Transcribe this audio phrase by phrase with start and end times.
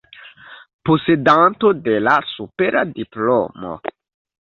[0.89, 3.79] Posedanto de la supera diplomo.